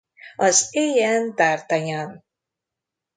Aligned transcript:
Az 0.35 0.67
Éljen 0.71 1.33
D’Artagnan! 1.35 2.23